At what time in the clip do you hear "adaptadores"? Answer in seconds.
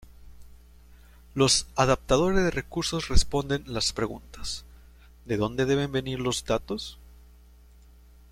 1.75-2.43